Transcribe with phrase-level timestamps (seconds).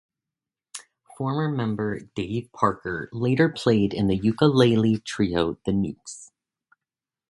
[1.15, 6.31] Former member Dave Parker later played in the ukulele trio The Nukes.